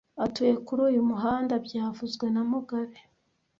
[0.25, 2.97] Atuye kuri uyu muhanda byavuzwe na mugabe